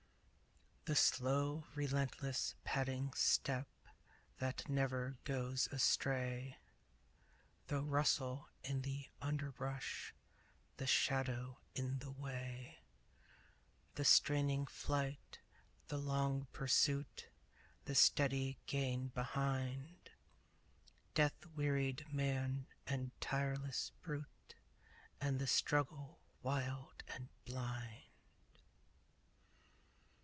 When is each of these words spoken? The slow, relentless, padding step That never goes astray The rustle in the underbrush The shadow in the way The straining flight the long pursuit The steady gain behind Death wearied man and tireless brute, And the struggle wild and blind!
The 0.85 0.95
slow, 0.95 1.67
relentless, 1.75 2.55
padding 2.65 3.13
step 3.13 3.67
That 4.39 4.67
never 4.67 5.15
goes 5.25 5.67
astray 5.71 6.57
The 7.67 7.81
rustle 7.83 8.49
in 8.63 8.81
the 8.81 9.05
underbrush 9.21 10.11
The 10.77 10.87
shadow 10.87 11.59
in 11.75 11.99
the 11.99 12.09
way 12.11 12.79
The 13.93 14.03
straining 14.03 14.65
flight 14.65 15.39
the 15.87 15.99
long 15.99 16.47
pursuit 16.51 17.29
The 17.85 17.95
steady 17.95 18.57
gain 18.65 19.09
behind 19.09 20.09
Death 21.13 21.45
wearied 21.55 22.11
man 22.11 22.65
and 22.87 23.11
tireless 23.21 23.91
brute, 24.01 24.55
And 25.21 25.37
the 25.39 25.47
struggle 25.47 26.19
wild 26.41 27.03
and 27.07 27.29
blind! 27.45 28.05